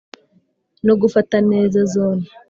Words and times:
No 0.85 0.93
gufata 1.01 1.35
neza 1.51 1.79
zone 1.93 2.25